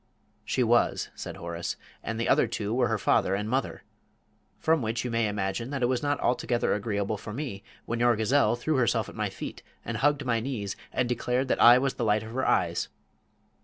[0.43, 3.83] "She was," said Horace, "and the other two were her father and mother.
[4.57, 8.15] From which you may imagine that it was not altogether agreeable for me when your
[8.15, 11.93] gazelle threw herself at my feet and hugged my knees and declared that I was
[11.93, 12.87] the light of her eyes.